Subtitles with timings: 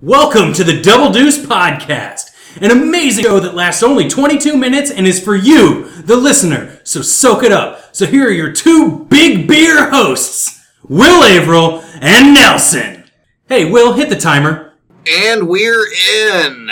[0.00, 5.08] Welcome to the Double Deuce Podcast, an amazing show that lasts only 22 minutes and
[5.08, 6.80] is for you, the listener.
[6.84, 7.96] So soak it up.
[7.96, 13.10] So here are your two big beer hosts, Will Averill and Nelson.
[13.48, 14.74] Hey, Will, hit the timer.
[15.10, 15.84] And we're
[16.14, 16.70] in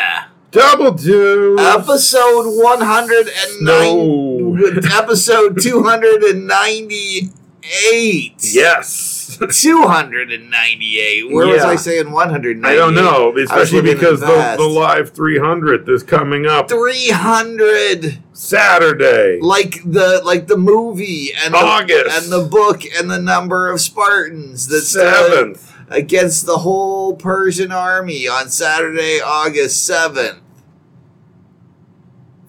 [0.53, 1.61] Double Deuce.
[1.61, 3.65] episode 109.
[3.65, 4.57] No.
[4.97, 8.35] Episode 298.
[8.55, 9.16] Yes.
[9.51, 11.31] 298.
[11.33, 11.69] Where was Yeah.
[11.69, 12.71] I saying 198?
[12.71, 18.19] I don't know, I was especially because the, the live 300th is coming up 300
[18.33, 19.39] Saturday.
[19.41, 22.23] like the like the movie and the, August.
[22.25, 25.73] and the book and the number of Spartans that stood Seventh.
[25.91, 30.39] against the whole Persian army on Saturday, August 7th.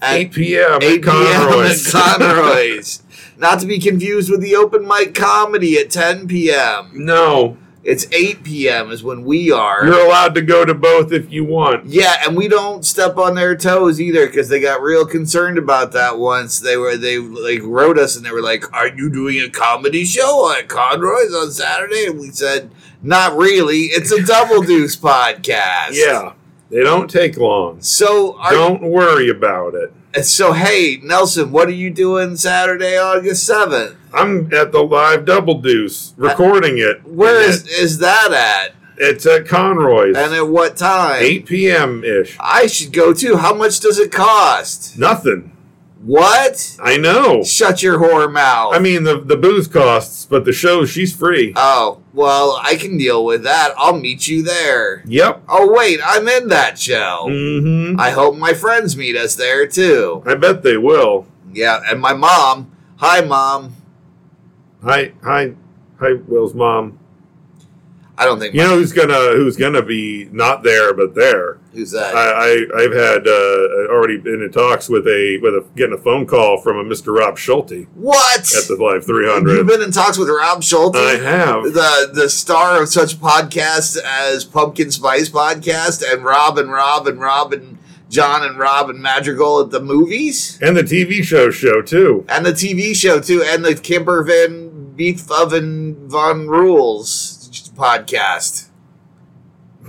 [0.02, 0.80] At 8 p.m.
[0.82, 1.92] 8 at Conroy's.
[1.92, 2.02] p.m.
[2.04, 3.04] at Conroy's.
[3.38, 6.90] Not to be confused with the open mic comedy at 10 p.m.
[6.94, 8.92] no, It's 8 p.m.
[8.92, 9.86] is when we are.
[9.86, 11.86] you're allowed to go to both if you want.
[11.86, 15.92] yeah, and we don't step on their toes either because they got real concerned about
[15.94, 16.60] that once.
[16.60, 20.04] They were they like wrote us and they were like, "Are you doing a comedy
[20.04, 22.72] show at Conroy's on Saturday?" And we said,
[23.04, 23.84] "Not really.
[23.84, 26.34] It's a double deuce podcast." Yeah,
[26.70, 27.82] they don't take long.
[27.82, 29.94] So are, Don't worry about it.
[30.26, 33.96] so hey Nelson, what are you doing Saturday, August seventh?
[34.14, 37.06] I'm at the live Double Deuce uh, recording it.
[37.08, 38.76] Where is is that at?
[39.00, 40.18] It's at Conroy's.
[40.18, 41.22] And at what time?
[41.22, 42.04] 8 p.m.
[42.04, 42.36] ish.
[42.40, 43.38] I should go too.
[43.38, 44.98] How much does it cost?
[44.98, 45.52] Nothing.
[46.08, 46.78] What?
[46.82, 47.44] I know.
[47.44, 48.74] Shut your whore mouth.
[48.74, 51.52] I mean, the the booze costs, but the show she's free.
[51.58, 53.74] oh, well, I can deal with that.
[53.78, 55.04] I'll meet you there.
[55.06, 55.44] Yep.
[55.50, 57.26] Oh, wait, I'm in that show.
[57.28, 58.00] Mm-hmm.
[58.00, 60.24] I hope my friends meet us there too.
[60.26, 61.28] I bet they will.
[61.52, 62.72] Yeah, and my mom.
[63.00, 63.76] Hi, mom.
[64.84, 65.56] Hi, hi,
[66.00, 67.00] hi, Will's mom.
[68.20, 68.56] I don't think.
[68.56, 71.60] You know who's gonna who's gonna be not there but there.
[71.74, 72.16] Who's that?
[72.16, 76.02] I, I I've had uh, already been in talks with a with a getting a
[76.02, 77.16] phone call from a Mr.
[77.16, 78.40] Rob Schulte what?
[78.40, 79.58] at the Live 300?
[79.58, 80.96] You've been in talks with Rob Schulte?
[80.96, 81.64] I have.
[81.66, 87.20] the the star of such podcasts as Pumpkin Spice Podcast and Rob and Rob and
[87.22, 87.78] Rob and
[88.10, 92.26] John and Rob and Madrigal at the movies And the TV show show too.
[92.30, 97.27] and the TV show too and the Kimber Van Beef Oven Von Rules
[97.78, 98.66] podcast.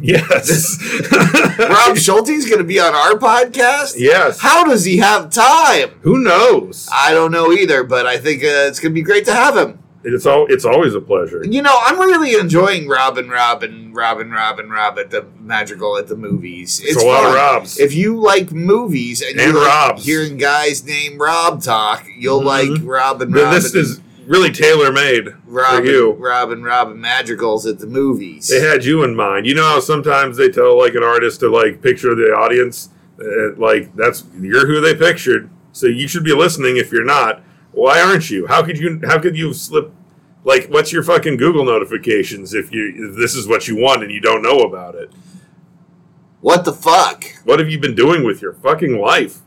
[0.01, 0.79] Yes.
[1.59, 3.95] Rob Schulte's going to be on our podcast.
[3.99, 4.39] yes.
[4.41, 5.89] How does he have time?
[6.03, 6.89] Who knows?
[6.93, 9.57] I don't know either, but I think uh, it's going to be great to have
[9.57, 9.81] him.
[10.05, 11.45] It's all it's always a pleasure.
[11.45, 15.11] You know, I'm really enjoying Robin, Robin, Robin, Robin, Rob and Rob and Rob at
[15.11, 16.81] the Madrigal at the movies.
[16.85, 17.35] It's a lot of.
[17.35, 17.81] Robs.
[17.81, 20.05] If you like movies and, And you like Robs.
[20.07, 22.45] hearing guys named Rob talk, you'll Mhm.
[22.45, 26.13] like Robin, Robin, This is really tailor made for Robin, you.
[26.13, 28.49] Robin, Robin Madrigals at the movies.
[28.49, 29.47] They had you in mind.
[29.47, 33.55] You know how sometimes they tell like an artist to like picture the audience, uh,
[33.57, 35.51] like that's you're who they pictured.
[35.73, 36.77] So you should be listening.
[36.77, 37.43] If you're not,
[37.73, 38.47] why aren't you?
[38.47, 39.01] How could you?
[39.07, 39.93] How could you slip?
[40.45, 44.13] Like, what's your fucking Google notifications if you if this is what you want and
[44.13, 45.11] you don't know about it?
[46.41, 47.25] what the fuck?
[47.45, 49.41] What have you been doing with your fucking life?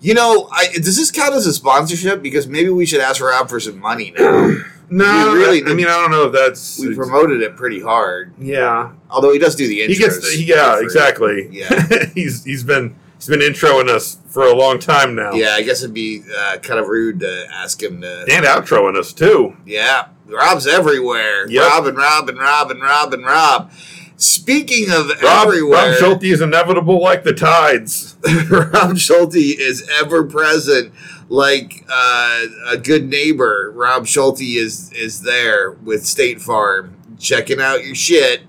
[0.00, 2.22] You know, I, does this count as a sponsorship?
[2.22, 4.56] Because maybe we should ask Rob for some money now.
[4.90, 8.34] No, really I mean, I don't know if that's we promoted it pretty hard.
[8.38, 8.92] yeah.
[9.08, 9.88] Although he does do the intros.
[9.88, 11.48] He gets the, yeah, for- exactly.
[11.52, 12.06] Yeah.
[12.14, 15.32] he's he's been he's been introing us for a long time now.
[15.32, 18.24] Yeah, I guess it'd be uh, kind of rude to ask him to.
[18.30, 19.56] and outroing us too.
[19.64, 21.48] Yeah, Rob's everywhere.
[21.48, 21.62] Yep.
[21.70, 23.70] Rob and Rob and Rob and Rob and Rob.
[24.16, 28.09] Speaking of Rob, everywhere, Rob Schulte is inevitable like the tides.
[28.50, 30.92] Rob Schulte is ever present,
[31.28, 33.72] like uh, a good neighbor.
[33.74, 38.42] Rob Schulte is is there with State Farm, checking out your shit,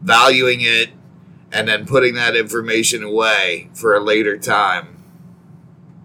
[0.00, 0.90] valuing it,
[1.52, 5.02] and then putting that information away for a later time.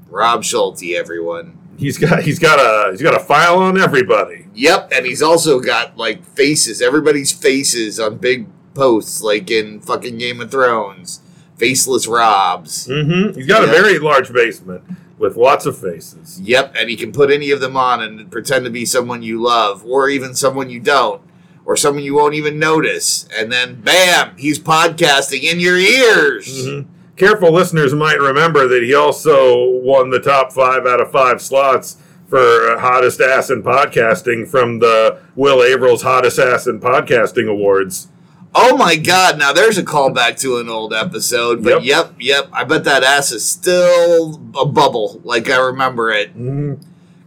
[0.10, 1.58] Rob Schulte, everyone.
[1.78, 4.48] He's got he's got a he's got a file on everybody.
[4.54, 10.18] Yep, and he's also got like faces, everybody's faces on big posts, like in fucking
[10.18, 11.22] Game of Thrones.
[11.58, 12.88] Faceless Robs.
[12.88, 13.36] Mm-hmm.
[13.38, 13.70] He's got Yeah.
[13.70, 14.84] a very large basement
[15.18, 16.40] with lots of faces.
[16.42, 19.42] Yep, and he can put any of them on and pretend to be someone you
[19.42, 21.22] love, or even someone you don't,
[21.66, 23.28] or someone you won't even notice.
[23.36, 26.48] And then, bam, he's podcasting in your ears.
[26.68, 26.90] Mm-hmm.
[27.16, 31.98] Careful listeners might remember that he also won the top five out of five slots
[32.30, 38.10] for hottest ass in podcasting from the Will Averill's Hottest Ass in Podcasting Awards.
[38.60, 42.64] Oh my god, now there's a callback to an old episode, but yep, yep, I
[42.64, 46.36] bet that ass is still a bubble, like I remember it.
[46.36, 46.82] Mhm.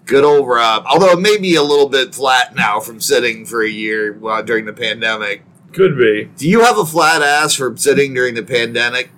[0.07, 0.83] Good old Rob.
[0.91, 4.43] Although it may be a little bit flat now from sitting for a year while
[4.43, 5.45] during the pandemic.
[5.73, 6.31] Could be.
[6.37, 9.13] Do you have a flat ass from sitting during the pandemic?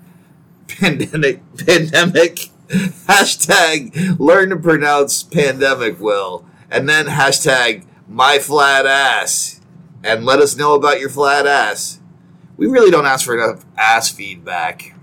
[0.69, 1.41] Pandemic.
[1.57, 2.51] Pandemic.
[3.09, 6.45] Hashtag learn to pronounce pandemic, Will.
[6.71, 9.63] And then hashtag my flat ass.
[10.05, 12.01] And let us know about your flat ass.
[12.57, 14.95] We really don't ask for enough ass feedback.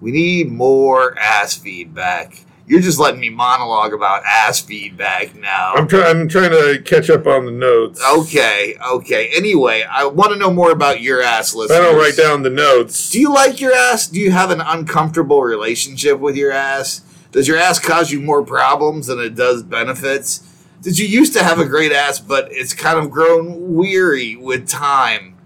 [0.00, 2.44] We need more ass feedback.
[2.68, 5.72] You're just letting me monologue about ass feedback now.
[5.74, 6.20] I'm trying.
[6.20, 8.02] I'm trying to catch up on the notes.
[8.04, 9.30] Okay, okay.
[9.34, 11.78] Anyway, I want to know more about your ass listeners.
[11.78, 13.10] I don't write down the notes.
[13.10, 14.06] Do you like your ass?
[14.06, 17.00] Do you have an uncomfortable relationship with your ass?
[17.32, 20.40] Does your ass cause you more problems than it does benefits?
[20.82, 24.68] Did you used to have a great ass, but it's kind of grown weary with
[24.68, 25.37] time?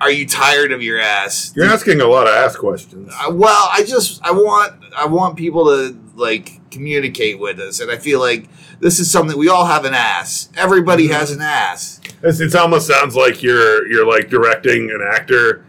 [0.00, 1.52] Are you tired of your ass?
[1.54, 3.12] You're asking a lot of ass questions.
[3.12, 7.90] Uh, well, I just I want I want people to like communicate with us, and
[7.90, 8.48] I feel like
[8.80, 10.48] this is something we all have an ass.
[10.56, 12.00] Everybody has an ass.
[12.22, 15.64] It's, it almost sounds like you're you're like directing an actor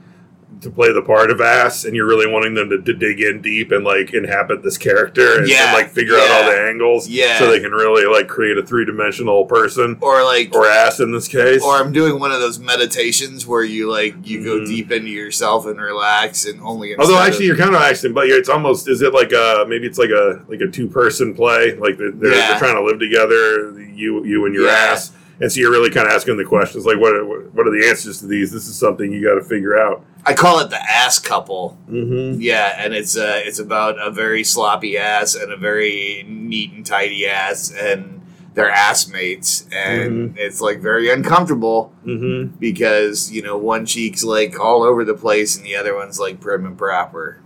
[0.61, 3.41] to play the part of ass, and you're really wanting them to, to dig in
[3.41, 7.07] deep and like inhabit this character and, Yeah, and, like figure out all the angles,
[7.07, 7.37] yeah.
[7.39, 11.11] so they can really like create a three dimensional person Or like or ass in
[11.11, 11.61] this case.
[11.63, 14.67] or I'm doing one of those meditations where you like you go Mhm.
[14.67, 16.95] deep into yourself and relax and only.
[16.97, 19.85] Although actually, of- you're kind of asking, but it's almost is it like a maybe
[19.87, 22.49] it's like a like a two person play, like they're, they're, Yeah.
[22.51, 24.71] they're trying to live together, you you and your Yeah.
[24.73, 27.71] ass, and so you're really kind of asking the questions like what are, what are
[27.71, 28.51] the answers to these?
[28.51, 30.03] This is something you got to figure out.
[30.25, 31.77] I call it the ass couple.
[31.89, 32.41] Mm-hmm.
[32.41, 36.85] Yeah, and it's uh it's about a very sloppy ass and a very neat and
[36.85, 38.21] tidy ass and
[38.53, 42.55] their ass mates and it's like very uncomfortable Mm-hmm.
[42.57, 46.39] because you know one cheek's like all over the place and the other one's like
[46.39, 47.41] prim and proper.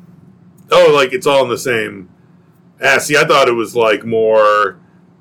[0.71, 2.09] Oh, like it's all in the same
[2.79, 3.07] ass.
[3.07, 4.77] See, I thought it was like more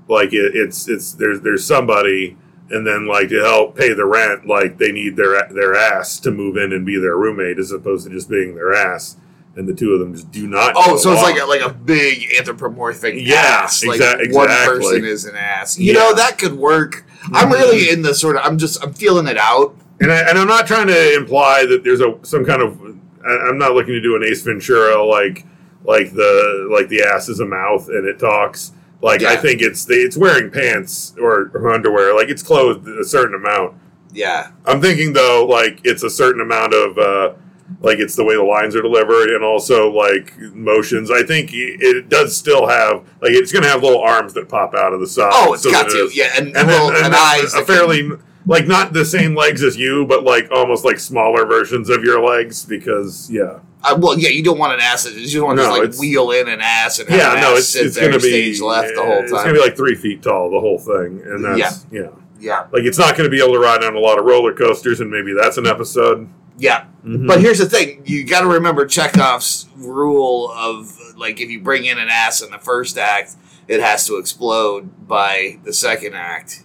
[0.09, 2.37] like it, it's it's there's there's somebody,
[2.71, 6.31] and then like to help pay the rent, like they need their their ass to
[6.31, 9.17] move in and be their roommate, as opposed to just being their ass.
[9.57, 10.75] And the two of them just do not.
[10.77, 13.85] Oh, so it's like a, like a big anthropomorphic Yeah, ass.
[13.85, 14.79] Like exa- one exactly.
[14.79, 15.77] person is an ass.
[15.79, 15.99] You Yeah.
[15.99, 17.05] know that could work.
[17.33, 17.53] I'm Mhm.
[17.55, 18.43] really in the sort of.
[18.45, 18.81] I'm just.
[18.85, 19.75] I'm feeling it out.
[20.01, 22.79] And, I, and I'm not trying to imply that there's a some kind of.
[23.27, 25.45] I- I'm not looking to do an Ace Ventura like
[25.85, 28.71] like the like the ass is a mouth and it talks.
[29.01, 32.15] Like I think it's the, it's wearing pants or, or underwear.
[32.17, 33.75] Like it's clothed a certain amount.
[34.13, 34.51] Yeah.
[34.65, 36.99] I'm thinking though, like it's a certain amount of.
[36.99, 37.35] uh
[37.83, 41.11] like it's the way the lines are delivered and also like motions.
[41.11, 44.75] I think it does still have like it's going to have little arms that pop
[44.75, 45.31] out of the side.
[45.35, 46.07] Oh, it's so got to.
[46.07, 47.53] it's- Yeah, and, and and, then and and eyes.
[47.53, 48.11] a that can- fairly
[48.47, 52.25] like not the same legs as you, but like almost like smaller versions of your
[52.27, 55.09] legs because yeah, Uh, well, yeah, you don't want an ass.
[55.09, 57.41] You don't want to No, just like wheel in an ass and have yeah, an
[57.41, 59.23] no, it's it's going to be stage left the whole time.
[59.25, 62.09] It's going to be like three feet tall the whole thing, and that's yeah.
[62.41, 64.53] yeah, Like it's not going to be able to ride on a lot of roller
[64.53, 66.29] coasters, and maybe that's an episode.
[66.59, 66.87] yeah.
[67.07, 67.29] Mhm.
[67.29, 71.85] But here's the thing: you got to remember Chekhov's rule of like if you bring
[71.85, 73.37] in an ass in the first act,
[73.69, 76.65] it has to explode by the second act,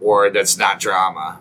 [0.00, 1.40] or that's not drama.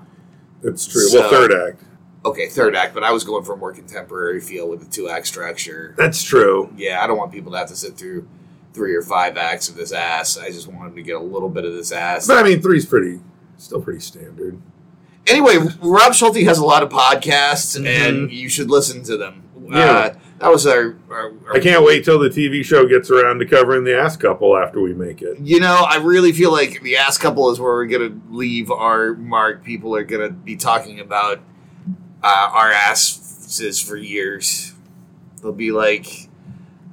[0.61, 1.07] it's true.
[1.07, 1.83] So- well, third act.
[2.25, 5.07] Okay, third act, but I was going for a more contemporary feel with the two
[5.09, 5.93] act structure.
[5.97, 6.73] That's true.
[6.75, 8.27] Yeah, I don't want people to have to sit through
[8.73, 10.37] three or five acts of this ass.
[10.37, 12.27] I just want them to get a little bit of this ass.
[12.27, 13.19] But I mean, three's pretty,
[13.57, 14.59] still pretty standard.
[15.27, 17.85] Anyway, Rob Schulte has a lot of podcasts, Mhm.
[17.87, 19.43] and you should listen to them.
[19.67, 19.79] Yeah.
[19.79, 23.39] Uh, that was our, our, our- I can't wait till the TV show gets around
[23.39, 25.39] to covering the ass couple after we make it.
[25.39, 29.13] You know, I really feel like the ass couple is where we're gonna leave our
[29.15, 29.63] mark.
[29.63, 31.39] People are gonna be talking about
[32.25, 34.73] uh, our asses for years.
[35.41, 36.27] They'll be like,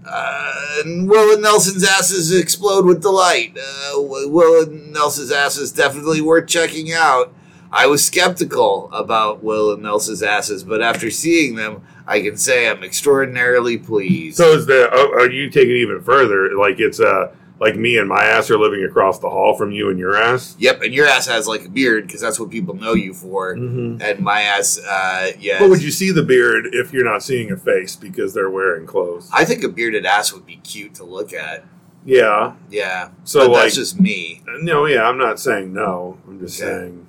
[0.06, 0.52] uh,
[0.84, 6.48] "Will and Nelson's asses explode with delight." Uh, Will and Nelson's ass is definitely worth
[6.48, 7.32] checking out.
[7.72, 12.68] I was skeptical about Will and Nelson's asses, but after seeing them, I can say
[12.68, 14.36] I'm extraordinarily pleased.
[14.36, 16.54] So is the are you taking it even further?
[16.58, 19.88] Like it's uh like me and my ass are living across the hall from you
[19.88, 20.56] and your ass.
[20.58, 23.54] Yep, and your ass has like a beard because that's what people know you for.
[23.54, 24.02] Mm-hmm.
[24.02, 25.60] And my ass, uh, yeah.
[25.60, 28.84] But would you see the beard if you're not seeing a face because they're wearing
[28.84, 29.30] clothes?
[29.32, 31.64] I think a bearded ass would be cute to look at.
[32.04, 32.54] Yeah.
[32.68, 33.10] Yeah.
[33.22, 34.42] So like that's just me.
[34.62, 36.18] no, yeah, I'm not saying no.
[36.26, 36.68] I'm just Okay.
[36.68, 37.06] saying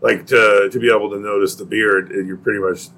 [0.00, 2.88] like to to be able to notice the beard, you're pretty much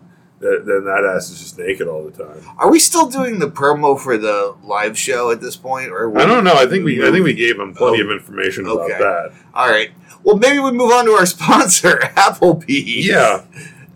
[0.41, 2.43] then that ass is just naked all the time.
[2.59, 6.25] Are we still doing the promo for the live show at this point, or I
[6.27, 6.55] don't know.
[6.55, 8.07] I think we I think we gave them plenty Oh.
[8.07, 8.99] of information about Okay.
[8.99, 9.33] that.
[9.55, 9.91] All right.
[10.23, 13.07] Well, maybe we move on to our sponsor, Applebee's.
[13.07, 13.43] Yeah.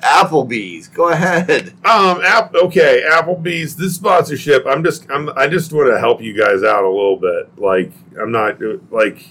[0.03, 0.89] Applebee's.
[0.89, 1.69] Go ahead.
[1.85, 2.21] Um.
[2.23, 3.03] App, okay.
[3.11, 3.77] Applebee's.
[3.77, 4.67] This sponsorship.
[4.67, 5.07] I'm just.
[5.11, 5.31] I'm.
[5.37, 7.59] I just want to help you guys out a little bit.
[7.59, 8.59] Like I'm not
[8.91, 9.27] like.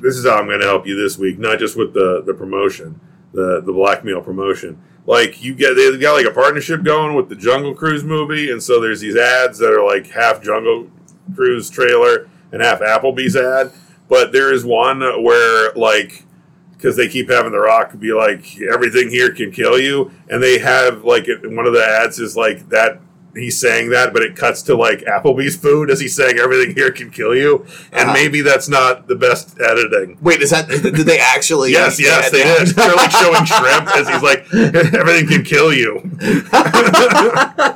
[0.00, 1.38] This is how I'm going to help you this week.
[1.38, 2.98] Not just with the the promotion,
[3.32, 7.36] the the blackmail promotion, like you get they've got like a partnership going with the
[7.36, 10.90] Jungle Cruise movie, and so there's these ads that are like half Jungle
[11.34, 13.72] Cruise trailer and half Applebee's ad.
[14.08, 16.24] But there is one where like
[16.72, 20.58] because they keep having the Rock be like everything here can kill you, and they
[20.58, 23.00] have like one of the ads is like that.
[23.34, 26.90] He's saying that, but it cuts to like Applebee's food as he's saying everything here
[26.92, 28.12] can kill you, and Uh-huh.
[28.12, 30.16] maybe that's not the best editing.
[30.22, 31.72] Wait, is that did they actually?
[31.72, 32.68] Yes, yes, they did.
[32.68, 34.46] They're like showing shrimp as he's like,
[34.94, 36.00] everything can kill you.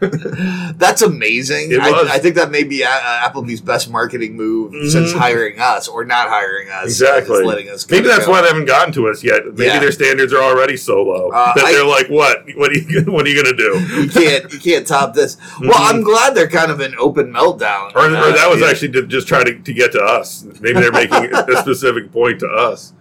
[0.76, 1.74] That's amazing.
[1.80, 4.90] I, I think that may be uh, Applebee's best marketing move Mhm.
[4.90, 6.84] since hiring us or not hiring us.
[6.84, 7.44] Exactly.
[7.44, 9.44] letting us Maybe that's why they haven't gotten to us yet.
[9.46, 9.80] Maybe Yeah.
[9.80, 12.44] their standards are already so low Uh, that I- they're like, "What?
[12.54, 13.02] What are you?
[13.10, 15.36] What are you gonna do?" you can't you can't top this.
[15.60, 15.90] Well, Mhm.
[15.94, 17.90] I'm glad they're kind of an open meltdown.
[17.96, 18.68] Or, or Uh, that was yeah.
[18.68, 20.44] actually to just try to, to get to us.
[20.60, 22.92] Maybe they're making a specific point to us.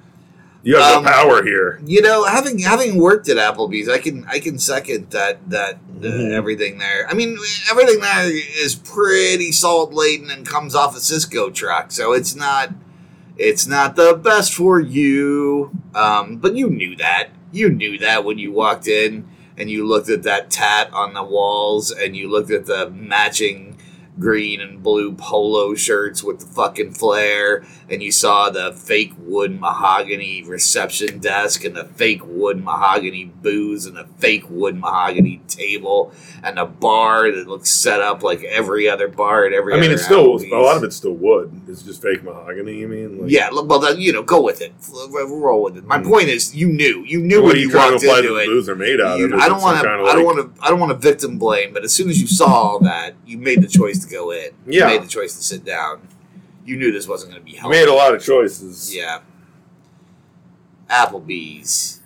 [0.64, 1.80] You have Um, the power here.
[1.86, 6.06] You know, having having worked at Applebee's, I can I can second that that uh,
[6.06, 6.32] Mhm.
[6.34, 7.08] everything there.
[7.10, 7.38] I mean,
[7.72, 12.74] everything there is pretty salt laden and comes off a Sysco truck, so it's not
[13.38, 15.70] it's not the best for you.
[15.94, 17.30] Um, but you knew that.
[17.52, 19.26] You knew that when you walked in
[19.58, 23.77] and you looked at that tat on the walls and you looked at the matching
[24.20, 29.60] green and blue polo shirts with the fucking flare and you saw the fake wood
[29.60, 36.12] mahogany reception desk and the fake wood mahogany booze and the fake wood mahogany table
[36.44, 39.92] and a bar that looks set up like every other bar at every I mean,
[39.92, 41.62] it's still a lot of it's still wood.
[41.68, 42.78] It's just fake mahogany.
[42.80, 43.22] You mean?
[43.22, 44.74] Like, yeah, well, then, you know, go with it.
[45.12, 45.86] Roll with it.
[45.86, 46.10] My Hmm.
[46.10, 48.46] point is, you knew, you knew What when you you to walked into the it.
[48.46, 49.34] booze are made out You- of?
[49.40, 49.90] I don't want to.
[49.90, 50.64] I don't like- want to.
[50.66, 51.74] I don't want to victim blame.
[51.74, 54.52] But as soon as you saw all that, you made the choice to go in.
[54.66, 54.88] You Yeah.
[54.88, 56.08] made the choice to sit down.
[56.66, 57.78] You knew this wasn't going to be healthy.
[57.78, 58.94] made a lot of choices.
[58.96, 59.20] Yeah.
[60.90, 62.02] Applebee's.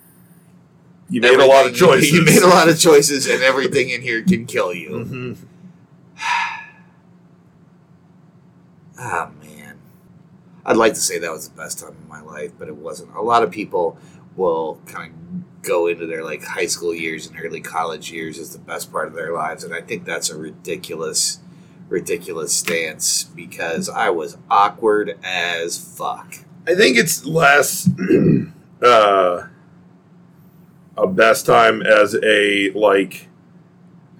[1.08, 2.10] You made a lot of choices.
[2.12, 4.90] You made a lot of choices, and everything in here can kill you.
[5.04, 5.36] Mhm.
[8.98, 9.78] Ah man,
[10.64, 13.14] I'd like to say that was the best time of my life, but it wasn't.
[13.16, 13.98] A lot of people
[14.36, 18.52] will kind of go into their like high school years and early college years as
[18.52, 21.40] the best part of their lives, and I think that's a ridiculous,
[21.92, 26.36] ridiculous stance because I was awkward as fuck.
[26.66, 27.88] I think it's less
[28.82, 29.48] uh,
[30.96, 33.28] a best time as a like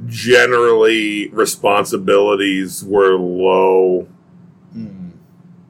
[0.06, 4.08] generally responsibilities were low
[4.72, 5.10] Hmm.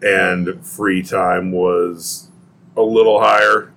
[0.03, 2.31] and free time was
[2.77, 3.73] a little higher,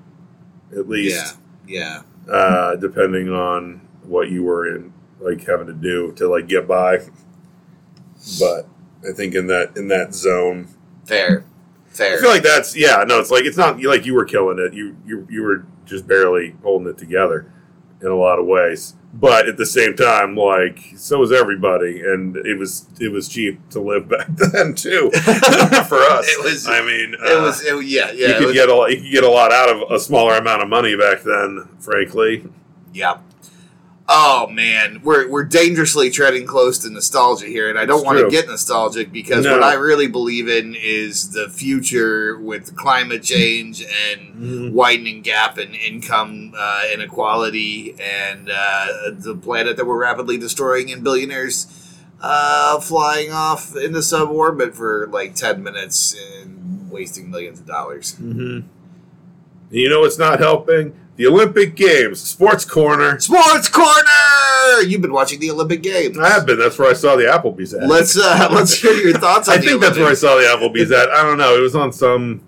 [0.71, 6.11] at Yeah, least yeah, uh, depending on what you were in like having to do
[6.13, 6.99] to like get by.
[8.39, 8.67] But
[9.07, 10.67] I think in that in that zone,
[11.05, 11.45] fair,
[11.87, 12.17] fair.
[12.17, 13.03] I feel like that's yeah.
[13.07, 14.73] No, it's like it's not like you were killing it.
[14.73, 17.51] You you you were just barely holding it together
[18.01, 18.95] in a lot of ways.
[19.13, 23.69] But at the same time, like so was everybody, and it was it was cheap
[23.69, 25.09] to live back then too
[25.87, 26.27] for us.
[26.27, 28.27] It was- I mean, it uh, was, it, yeah, yeah.
[28.27, 30.35] you could was- get a lot, you could get a lot out of a smaller
[30.37, 31.69] amount of money back then.
[31.79, 32.45] Frankly,
[32.93, 33.21] Yep.
[34.07, 38.29] Oh man, we're we're dangerously treading close to nostalgia here, and I don't want to
[38.29, 39.53] get nostalgic because No.
[39.53, 44.71] what I really believe in is the future with climate change and Mhm.
[44.73, 51.03] widening gap in income uh, inequality and uh, the planet that we're rapidly destroying and
[51.03, 51.65] billionaires
[52.21, 58.15] uh, flying off into suborbit for like ten minutes and wasting millions of dollars.
[58.21, 58.67] Mm-hmm.
[59.71, 60.93] You know it's not helping?
[61.17, 63.19] The Olympic Games, Sports Corner.
[63.19, 64.81] Sports Corner.
[64.85, 66.17] You've been watching the Olympic Games.
[66.17, 66.59] I have been.
[66.59, 67.87] That's where I saw the Applebee's ad.
[67.87, 69.47] Let's uh, let's hear your thoughts.
[69.47, 71.09] on I think that's where I saw the Applebee's at.
[71.09, 71.55] I don't know.
[71.55, 72.41] It was on some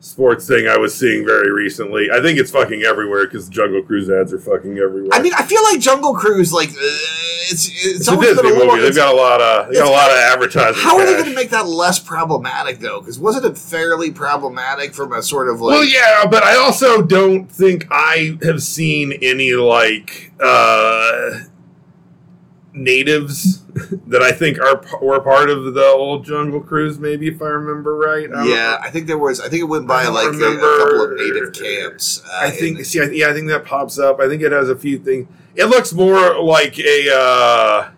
[0.00, 2.10] sports thing I was seeing very recently.
[2.10, 5.10] I think it's fucking everywhere because Jungle Cruise ads are fucking everywhere.
[5.12, 6.74] I mean, I feel like Jungle Cruise, like uh,
[7.50, 8.80] it's it's, it's a Disney a movie.
[8.80, 10.82] They've got a lot of they got a lot of advertising.
[10.82, 13.00] how are they going to make that less problematic though?
[13.00, 15.74] Because wasn't it fairly problematic from a sort of like?
[15.74, 21.40] Well, yeah, but I also don't think I have seen any like uh,
[22.72, 23.62] natives
[24.06, 26.98] that I think are were part of the old Jungle Cruise.
[26.98, 28.28] Maybe if I remember right.
[28.32, 29.40] I yeah, I think there was.
[29.40, 32.22] I think it went by like a, a couple of native camps.
[32.24, 34.20] Uh, I think see, I, yeah, I think that pops up.
[34.20, 35.28] I think it has a few things.
[35.54, 37.14] It looks more like a.
[37.14, 37.90] Uh,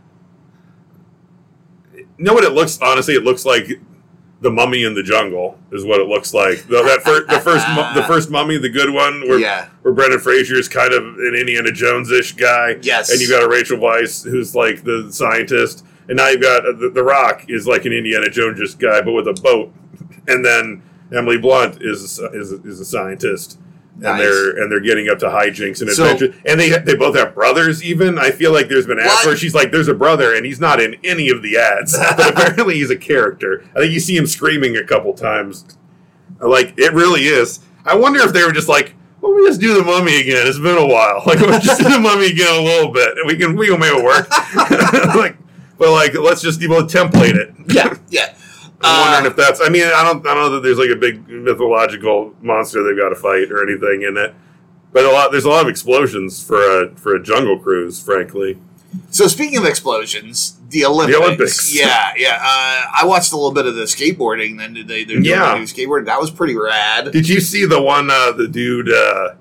[1.95, 2.79] you know what it looks?
[2.81, 3.69] Honestly, it looks like
[4.43, 6.59] the Mummy in the Jungle is what it looks like.
[6.67, 9.95] The, that fir- the first, mu- the first Mummy, the good one, where yeah, where
[9.95, 13.49] Brendan Fraser is kind of an Indiana Jones ish guy, yes, and you got a
[13.49, 17.67] Rachel Weisz who's like the scientist, and now you've got uh, the, the Rock is
[17.67, 19.73] like an Indiana Jones guy, but with a boat,
[20.29, 20.83] and then
[21.15, 23.59] Emily Blunt is is is a scientist.
[23.95, 24.19] And Nice.
[24.21, 26.35] they're and they're getting up to hijinks and So- adventures.
[26.47, 27.83] and they they both have brothers.
[27.85, 29.27] Even I feel like there's been ads What?
[29.27, 32.31] where she's like, "There's a brother," and he's not in any of the ads, but
[32.31, 33.63] apparently he's a character.
[33.77, 35.65] I think you see him screaming a couple times.
[36.41, 37.61] Like it really is.
[37.85, 38.95] I wonder if they were just like.
[39.21, 40.49] Well, we just do the mummy again.
[40.49, 41.23] It's been a while.
[41.27, 43.15] Like we'll just do the mummy again a little bit.
[43.25, 44.29] We can we can make it work.
[45.15, 45.37] like,
[45.79, 47.55] but like let's just we'll template it.
[47.69, 48.35] Yeah, yeah.
[48.83, 49.61] I'm Uh, wondering if that's.
[49.61, 50.27] I mean, I don't.
[50.27, 53.63] I don't know that there's like a big mythological monster they've got to fight or
[53.69, 54.35] anything in it.
[54.93, 55.31] But a lot.
[55.33, 58.03] There's a lot of explosions for a for a jungle cruise.
[58.03, 58.59] Frankly,
[59.11, 61.17] So speaking of explosions, the Olympics.
[61.19, 61.75] The Olympics.
[61.79, 62.39] Yeah, yeah.
[62.43, 64.59] Uh, I watched a little bit of the skateboarding.
[64.59, 65.57] Then did they they're doing Yeah.
[65.63, 66.07] skateboarding.
[66.07, 67.11] That was pretty rad.
[67.13, 68.11] did you see the one?
[68.11, 69.35] Uh, the dude uh,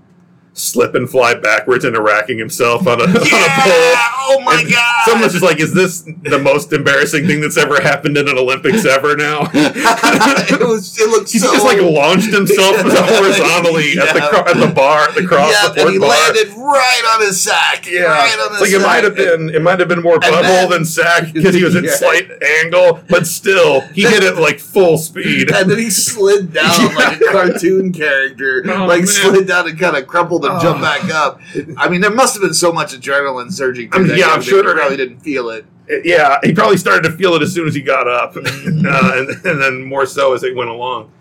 [0.53, 3.95] slip and fly backwards into racking himself on a, on a pole.
[4.33, 5.05] Oh my And god!
[5.05, 8.85] Someone's just like, "Is this the most embarrassing thing that's ever happened in an Olympics
[8.85, 10.97] ever?" Now it was.
[10.99, 11.51] It looked he so.
[11.51, 15.61] just like launched himself horizontally at the cro- at the bar, at the cross yeah,
[15.63, 16.09] support and he bar.
[16.09, 17.87] landed right on his sack.
[17.89, 20.41] Yeah, right on his like it might have been, it might have been more butthole
[20.41, 21.91] then- than sack because he was at Yeah.
[21.95, 22.29] slight
[22.63, 25.51] angle, but still, he hit it like full speed.
[25.51, 29.07] And then he slid down like a cartoon character, Oh, like man.
[29.07, 30.61] slid down and kind of crumpled and Oh.
[30.61, 31.39] jumped back up.
[31.77, 34.65] I mean, there must have been so much adrenaline surging I'm- that yeah, I'm sure
[34.67, 35.65] he probably didn't feel it.
[36.05, 38.85] Yeah, he probably started to feel it as soon as he got up, Mm-hmm.
[38.87, 41.11] uh, and, and then more so as it went along.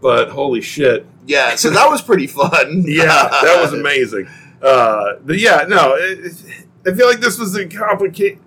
[0.00, 2.84] But holy shit, Yeah, so that was pretty fun.
[2.86, 4.28] yeah, that was amazing.
[4.62, 6.44] Uh, but yeah, no, it, it-
[6.86, 8.38] I feel like this was a complicated.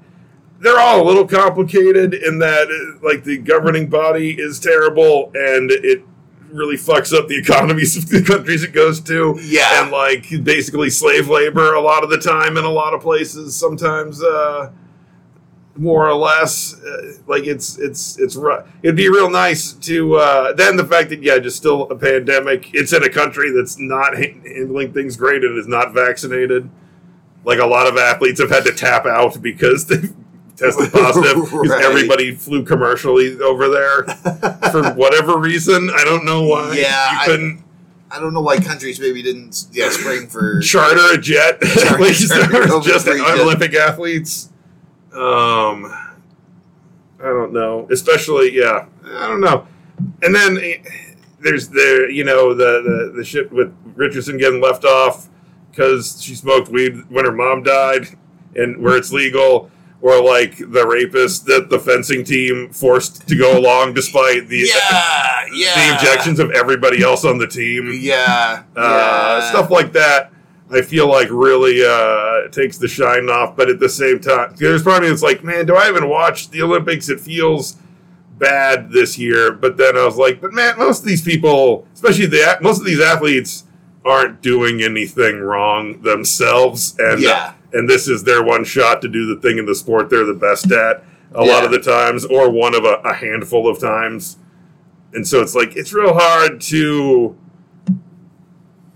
[0.59, 5.69] They're all a little complicated in that, uh, like, the governing body is terrible and
[5.71, 6.03] it
[6.51, 9.37] really fucks up the economies of the countries it goes to.
[9.41, 9.83] Yeah.
[9.83, 13.55] and like basically slave labor a lot of the time in a lot of places.
[13.55, 14.71] Sometimes, uh,
[15.75, 20.53] more or less, uh, like it's it's it's ru- it'd be real nice to uh,
[20.53, 22.69] then the fact that yeah, just still a pandemic.
[22.73, 26.69] It's in a country that's not ha- handling things great and is not vaccinated.
[27.43, 29.97] Like a lot of athletes have had to tap out because they
[30.57, 31.83] tested positive because Right.
[31.85, 34.03] everybody flew commercially over there
[34.71, 35.89] for whatever reason.
[35.95, 36.73] I don't know why.
[36.75, 37.63] Yeah, you I- couldn't
[38.09, 42.79] I don't know why countries maybe didn't yeah spring for charter a jet Charter- charter
[42.81, 43.39] just free jet.
[43.39, 44.49] Olympic athletes.
[45.13, 45.85] Um,
[47.19, 47.87] I don't know.
[47.91, 49.67] Especially, yeah, I don't know.
[50.21, 50.77] And then eh,
[51.41, 52.81] there's the you know the
[53.11, 55.27] the, the shit with Richardson getting left off
[55.71, 58.07] because she smoked weed when her mom died,
[58.55, 59.69] and where it's legal.
[59.99, 65.45] Or like the rapist that the fencing team forced to go along despite the yeah
[65.53, 69.49] yeah the objections of everybody else on the team yeah uh, yeah.
[69.49, 70.31] stuff like that.
[70.71, 74.83] I feel like really uh, takes the shine off, but at the same time, there's
[74.83, 77.07] part of me that's like, man, do I even watch the Olympics?
[77.09, 77.77] It feels
[78.37, 82.25] bad this year, but then I was like, but man, most of these people, especially
[82.25, 83.63] the most of these athletes,
[84.07, 87.53] aren't doing anything wrong themselves, and Yeah.
[87.73, 90.33] and this is their one shot to do the thing in the sport they're the
[90.33, 91.03] best at
[91.35, 91.51] a Yeah.
[91.53, 94.37] lot of the times, or one of a, a handful of times,
[95.13, 97.35] and so it's like it's real hard to.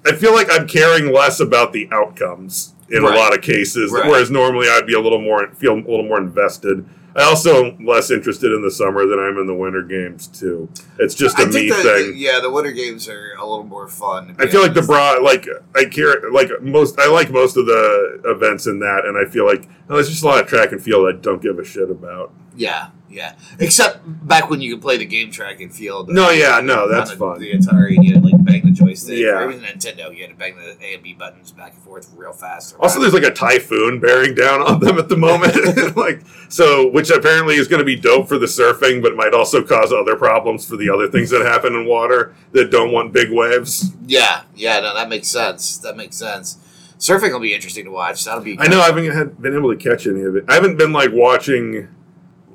[0.06, 3.14] I feel like I'm caring less about the outcomes in Right.
[3.14, 4.06] a lot of cases, Right.
[4.10, 6.86] whereas normally I'd be a little more feel a little more invested.
[7.16, 10.70] I also am less interested in the summer than I'm in the winter games too.
[11.00, 12.14] It's just a I me think that, thing.
[12.16, 14.36] yeah, the winter games are a little more fun.
[14.40, 18.22] I feel like the broad, like I care, like most, I like most of the
[18.26, 21.14] events in that, and I feel like there's just a lot of track and field
[21.14, 22.34] I don't give a shit about.
[22.56, 23.36] Yeah, yeah.
[23.60, 26.10] Except back when you could play the game track and field.
[26.10, 27.40] No, yeah, no, that's the, fun.
[27.40, 29.18] The Atari, you had to like bang the joystick.
[29.18, 29.40] Yeah.
[29.40, 32.12] Or even Nintendo, you had to bang the A and B buttons back and forth
[32.16, 32.76] real fast.
[32.80, 35.56] Also, there's like a typhoon bearing down on them at the moment,
[35.98, 39.64] like so, which apparently is going to be dope for the surfing, but might also
[39.64, 43.32] cause other problems for the other things that happen in water that don't want big
[43.32, 43.92] waves.
[44.06, 44.80] yeah, yeah.
[44.80, 45.78] No, that makes sense.
[45.80, 46.58] That makes sense.
[47.02, 48.24] Surfing will be interesting to watch.
[48.26, 48.56] That'll be.
[48.60, 50.46] I know I haven't had, been able to catch any of it.
[50.48, 51.88] I haven't been like watching.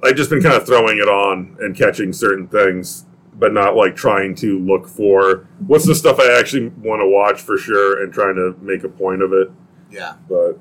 [0.07, 3.97] I've just been kind of throwing it on and catching certain things, but not like
[3.97, 8.13] trying to look for what's the stuff I actually want to watch for sure and
[8.13, 9.51] trying to make a point of it.
[9.91, 10.15] Yeah.
[10.29, 10.59] But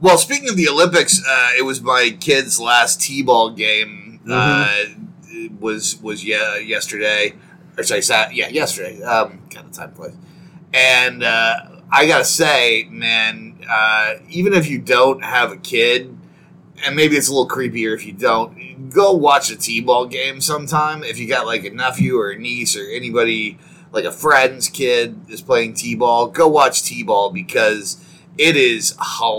[0.00, 4.20] Well, speaking of the Olympics, uh, it was my kid's last t-ball game.
[4.26, 4.32] Mm-hmm.
[4.32, 5.02] Uh,
[5.60, 7.34] was was yeah yesterday,
[7.76, 9.02] or sorry, sat, yeah yesterday.
[9.02, 10.14] Um, kind of time place,
[10.72, 11.56] and uh,
[11.90, 16.16] I gotta say, man, uh, even if you don't have a kid,
[16.86, 21.02] and maybe it's a little creepier if you don't, go watch a t-ball game sometime.
[21.04, 23.58] If you got like a nephew or a niece or anybody
[23.92, 28.02] like a friend's kid is playing t-ball, go watch t-ball because
[28.38, 28.94] it is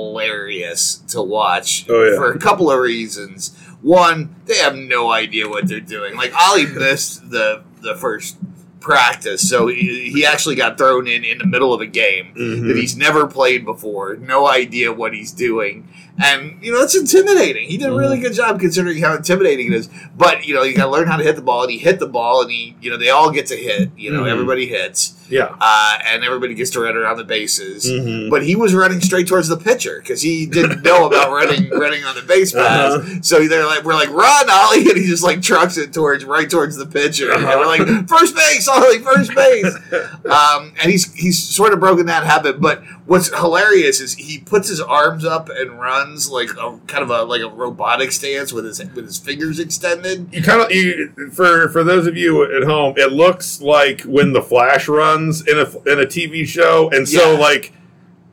[0.08, 2.16] hilarious to watch Oh, yeah.
[2.18, 3.56] for a couple of reasons.
[3.82, 6.16] One, they have no idea what they're doing.
[6.16, 8.38] Like Ollie missed the the first
[8.80, 9.48] practice.
[9.48, 12.68] So he, he actually got thrown in in the middle of a game Mhm.
[12.68, 14.16] that he's never played before.
[14.16, 15.88] No idea what he's doing.
[16.20, 17.70] And, you know, it's intimidating.
[17.70, 19.90] He did a really good job considering how intimidating it is.
[20.18, 21.64] But, you know, you got to learn how to hit the ball.
[21.64, 23.92] And he hit the ball, and he, you know, they all get to hit.
[23.96, 24.32] You know, Mhm.
[24.32, 25.14] everybody hits.
[25.30, 25.56] Yeah.
[25.60, 27.86] Uh, and everybody gets to run around the bases.
[27.86, 28.30] Mhm.
[28.30, 32.04] But he was running straight towards the pitcher because he didn't know about running running
[32.04, 32.94] on the base pass.
[32.94, 33.20] Uh-huh.
[33.22, 36.50] So they're like, we're like, run, Ollie, and he just like trucks it towards right
[36.50, 37.32] towards the pitcher.
[37.32, 39.76] And we're like, first base, Ollie, first base.
[40.28, 42.60] Um, and he's he's sort of broken that habit.
[42.60, 47.10] But what's hilarious is he puts his arms up and runs like a kind of
[47.10, 50.28] a like a robotic stance with his with his fingers extended.
[50.34, 54.34] you kind of you for for those of you at home, it looks like when
[54.34, 55.17] the Flash runs
[55.52, 57.40] in a in a TV show, and so Yeah.
[57.40, 57.72] like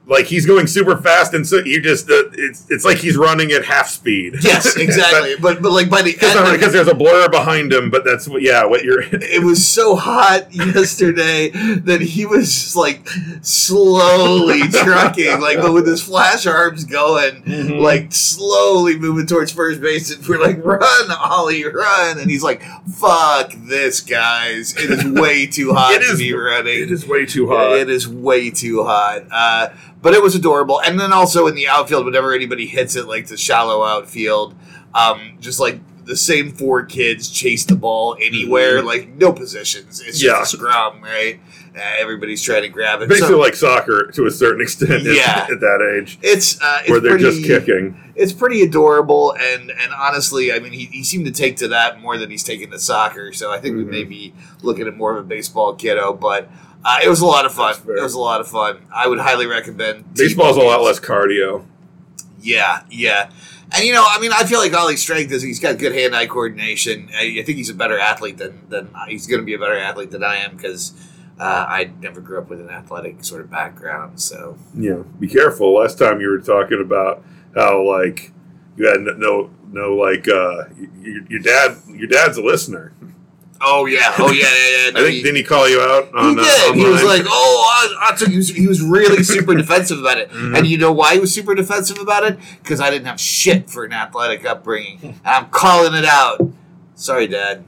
[0.06, 3.52] like he's going super fast, and so you just uh, it's it's like he's running
[3.52, 4.34] at half speed.
[4.44, 5.36] Yes, exactly.
[5.40, 8.42] but but like by the end, Because there's a blur behind him, but that's what
[8.42, 9.00] yeah what you're.
[9.12, 13.06] it was so hot yesterday that he was just like
[13.42, 17.80] slowly trucking, like but with his flash arms going, Mhm.
[17.80, 20.14] like slowly moving towards first base.
[20.14, 22.62] And we're like, "Run, Ollie, run!" And he's like,
[22.96, 24.74] "Fuck this, guys!
[24.76, 26.82] It is way too hot It to is- be running.
[26.82, 27.76] It is way too hot.
[27.78, 29.68] It is way too hot." Uh,
[30.04, 30.80] but it was adorable.
[30.82, 34.54] And then also in the outfield, whenever anybody hits it, like the shallow outfield,
[34.94, 38.84] um, just like the same four kids chase the ball anywhere, Mhm.
[38.84, 40.02] like no positions.
[40.06, 41.40] It's just a scrum, right?
[41.74, 43.08] Uh, everybody's trying to grab it.
[43.08, 45.06] Basically, So like soccer to a certain extent.
[45.06, 45.46] at- Yeah.
[45.50, 47.96] at that age, it's uh, it's where they're pretty, just kicking.
[48.14, 52.00] It's pretty adorable, and and honestly, I mean, he, he seemed to take to that
[52.02, 53.32] more than he's taken to soccer.
[53.32, 53.90] So I think we Mhm.
[53.90, 56.50] may be looking at more of a baseball kiddo, but.
[56.85, 57.75] Uh, it was a lot of fun.
[57.88, 58.87] It was a lot of fun.
[58.94, 60.14] I would highly recommend.
[60.14, 61.64] Baseball's a lot less cardio.
[62.40, 63.31] Yeah, yeah.
[63.73, 66.27] And you know, I mean, I feel like Ollie's strength is he's got good hand-eye
[66.27, 67.09] coordination.
[67.14, 69.77] I, I think he's a better athlete than than he's going to be a better
[69.77, 70.92] athlete than I am because
[71.40, 74.20] uh, I never grew up with an athletic sort of background.
[74.20, 75.75] So Yeah, be careful.
[75.75, 78.33] Last time you were talking about how like
[78.77, 80.64] you had no no, no like uh,
[81.01, 82.92] your, your dad your dad's a listener.
[83.64, 84.90] Oh yeah, oh yeah, yeah, yeah.
[84.90, 86.07] No, I think he, didn't he call you out?
[86.07, 86.74] he On, uh, did.
[86.77, 90.18] he was like, "Oh, I, I took." He was, he was really super defensive about
[90.18, 90.31] it.
[90.31, 90.57] Mhm.
[90.57, 92.38] And you know why he was super defensive about it?
[92.62, 96.40] Because I didn't have shit for an athletic upbringing, and I'm calling it out.
[96.94, 97.64] Sorry, Dad.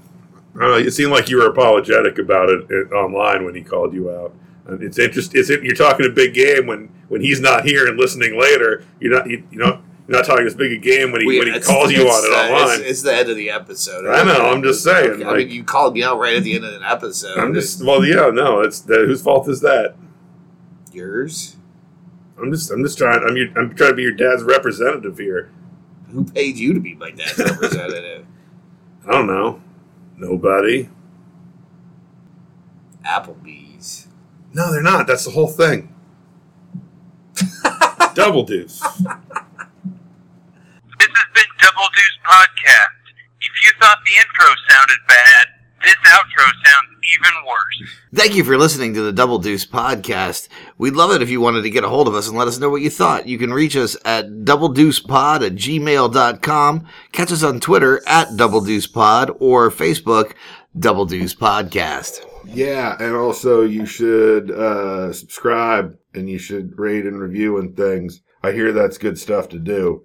[0.59, 4.11] Uh, it seemed like you were apologetic about it, it online when he called you
[4.11, 4.33] out.
[4.67, 5.41] And it's interesting.
[5.41, 8.83] It's, you're talking a big game when, when he's not here and listening later.
[9.01, 11.38] You're not you, you know you're not talking as big a game when he We-
[11.40, 12.81] when he calls you on it online.
[12.81, 14.07] It's, it's the end of the episode.
[14.07, 16.55] I know, I'm just saying, Okay, I mean, you called me out right at the
[16.55, 17.38] end of an episode.
[17.38, 18.61] I'm just well, yeah, no.
[18.61, 19.95] It's whose fault is that?
[20.92, 21.57] yours.
[22.40, 23.23] I'm just I'm just trying.
[23.27, 25.51] I'm your, I'm trying to be your dad's representative here.
[26.11, 28.25] Who paid you to be my dad's representative?
[29.07, 29.61] I don't know.
[30.16, 30.88] Nobody.
[33.05, 34.07] Applebee's.
[34.53, 35.07] No, they're not.
[35.07, 35.95] That's the whole thing.
[38.14, 38.83] Double deuce.
[41.67, 42.87] This has been Double Deuce Podcast.
[43.41, 45.47] If you thought the intro sounded bad,
[45.83, 47.91] this outro sounds even worse.
[48.15, 50.49] Thank you for listening to the Double Deuce podcast.
[50.79, 52.59] We'd love it if you wanted to get a hold of us and let us
[52.59, 53.27] know what you thought.
[53.27, 56.87] You can reach us at doubledeucepod at gmail.com.
[57.13, 60.35] Catch us on Twitter at Double Deuce Pod or Facebook
[60.79, 62.25] Double Deuce Podcast.
[62.47, 68.23] Yeah, and also you should uh, subscribe and you should rate and review and things.
[68.43, 70.05] I hear that's good stuff to do,